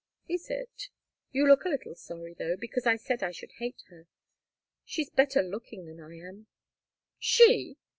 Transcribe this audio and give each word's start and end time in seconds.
"Is 0.27 0.49
it? 0.49 0.89
You 1.31 1.47
look 1.47 1.63
a 1.63 1.69
little 1.69 1.93
sorry, 1.93 2.33
though, 2.33 2.55
because 2.57 2.87
I 2.87 2.95
said 2.95 3.21
I 3.21 3.29
should 3.29 3.51
hate 3.59 3.83
her. 3.89 4.07
She's 4.83 5.11
better 5.11 5.43
looking 5.43 5.85
than 5.85 5.99
I 5.99 6.15
am." 6.15 6.47
"She!" 7.19 7.77